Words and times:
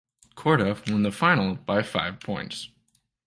Corduff 0.33 0.89
won 0.91 1.03
the 1.03 1.11
final 1.11 1.53
by 1.53 1.83
five 1.83 2.19
points. 2.19 2.69